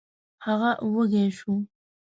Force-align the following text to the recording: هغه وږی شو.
هغه 0.45 0.71
وږی 0.93 1.25
شو. 1.37 1.53